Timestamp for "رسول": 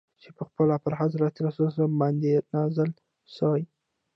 1.45-1.69